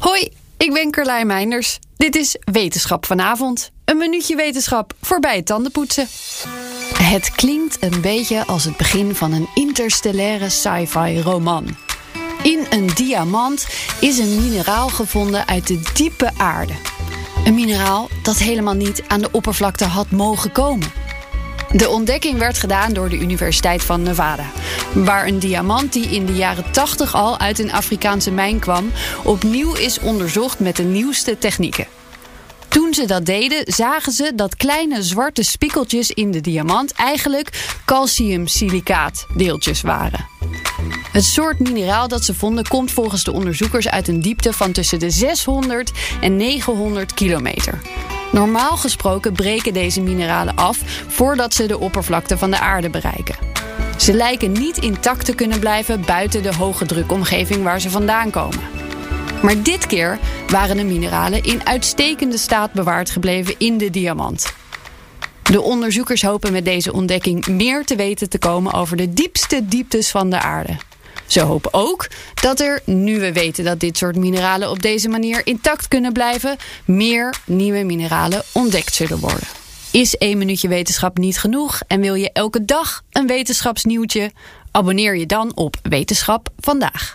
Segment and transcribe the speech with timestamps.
[0.00, 1.78] Hoi, ik ben Carlijn Meinders.
[1.96, 3.70] Dit is Wetenschap vanavond.
[3.84, 6.08] Een minuutje wetenschap voorbij het tandenpoetsen.
[6.94, 11.76] Het klinkt een beetje als het begin van een interstellaire sci-fi roman.
[12.42, 13.66] In een diamant
[14.00, 16.74] is een mineraal gevonden uit de diepe aarde.
[17.44, 20.92] Een mineraal dat helemaal niet aan de oppervlakte had mogen komen.
[21.72, 24.50] De ontdekking werd gedaan door de Universiteit van Nevada,
[24.92, 28.92] waar een diamant die in de jaren 80 al uit een Afrikaanse mijn kwam,
[29.24, 31.86] opnieuw is onderzocht met de nieuwste technieken.
[32.68, 39.80] Toen ze dat deden, zagen ze dat kleine zwarte spikkeltjes in de diamant eigenlijk calciumsilicaatdeeltjes
[39.80, 40.26] waren.
[41.12, 44.98] Het soort mineraal dat ze vonden komt volgens de onderzoekers uit een diepte van tussen
[44.98, 47.80] de 600 en 900 kilometer.
[48.32, 50.78] Normaal gesproken breken deze mineralen af
[51.08, 53.36] voordat ze de oppervlakte van de aarde bereiken.
[53.96, 58.60] Ze lijken niet intact te kunnen blijven buiten de hoge drukomgeving waar ze vandaan komen.
[59.42, 64.52] Maar dit keer waren de mineralen in uitstekende staat bewaard gebleven in de diamant.
[65.42, 70.10] De onderzoekers hopen met deze ontdekking meer te weten te komen over de diepste dieptes
[70.10, 70.76] van de aarde.
[71.30, 75.46] Ze hopen ook dat er, nu we weten dat dit soort mineralen op deze manier
[75.46, 79.48] intact kunnen blijven, meer nieuwe mineralen ontdekt zullen worden.
[79.90, 84.30] Is één minuutje wetenschap niet genoeg en wil je elke dag een wetenschapsnieuwtje?
[84.70, 87.14] Abonneer je dan op Wetenschap vandaag.